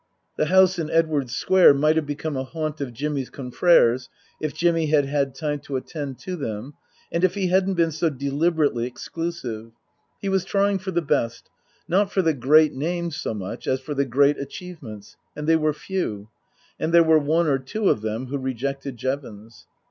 The 0.35 0.47
house 0.47 0.79
in 0.79 0.89
Edwardes 0.89 1.35
Square 1.35 1.75
might 1.75 1.95
have 1.95 2.07
become 2.07 2.35
a 2.35 2.43
haunt 2.43 2.81
of 2.81 2.91
Jimmy's 2.91 3.29
confreres 3.29 4.09
if 4.41 4.51
Jimmy 4.51 4.87
had 4.87 5.05
had 5.05 5.35
time 5.35 5.59
to 5.59 5.75
attend 5.75 6.17
to 6.21 6.35
them 6.35 6.73
and 7.11 7.23
if 7.23 7.35
he 7.35 7.49
hadn't 7.49 7.75
been 7.75 7.91
so 7.91 8.09
deliberately 8.09 8.87
exclusive. 8.87 9.73
He 10.19 10.27
was 10.27 10.43
trying 10.43 10.79
for 10.79 10.89
the 10.89 11.03
best 11.03 11.51
not 11.87 12.11
for 12.11 12.23
the 12.23 12.33
great 12.33 12.73
names 12.73 13.15
so 13.15 13.35
much 13.35 13.67
as 13.67 13.79
for 13.79 13.93
the 13.93 14.05
great 14.05 14.39
achievements, 14.39 15.17
and 15.35 15.45
they 15.45 15.55
were 15.55 15.71
few. 15.71 16.29
And 16.79 16.91
there 16.91 17.03
were 17.03 17.19
one 17.19 17.45
or 17.45 17.59
two 17.59 17.87
of 17.87 18.01
them 18.01 18.25
who 18.25 18.39
rejected 18.39 18.97
Jevons. 18.97 19.67